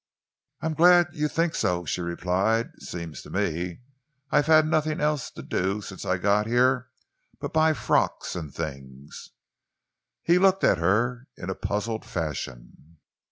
[0.61, 2.71] "I am glad you think so," she replied.
[2.79, 3.81] "Seems to me
[4.31, 6.89] I've had nothing else to do since I got here
[7.39, 9.29] but buy frocks and things."
[10.23, 12.97] He looked at her in a puzzled fashion.